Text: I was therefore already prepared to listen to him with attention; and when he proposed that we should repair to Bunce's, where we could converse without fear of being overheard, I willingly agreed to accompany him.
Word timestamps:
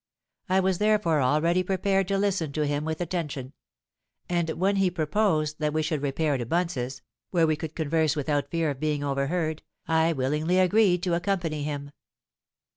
I 0.49 0.59
was 0.61 0.79
therefore 0.79 1.21
already 1.21 1.61
prepared 1.61 2.07
to 2.07 2.17
listen 2.17 2.51
to 2.53 2.65
him 2.65 2.85
with 2.85 3.01
attention; 3.01 3.53
and 4.27 4.49
when 4.49 4.77
he 4.77 4.89
proposed 4.89 5.59
that 5.59 5.73
we 5.73 5.83
should 5.83 6.01
repair 6.01 6.39
to 6.39 6.45
Bunce's, 6.47 7.03
where 7.29 7.45
we 7.45 7.55
could 7.55 7.75
converse 7.75 8.15
without 8.15 8.49
fear 8.49 8.71
of 8.71 8.79
being 8.79 9.03
overheard, 9.03 9.61
I 9.87 10.13
willingly 10.13 10.57
agreed 10.57 11.03
to 11.03 11.13
accompany 11.13 11.61
him. 11.61 11.91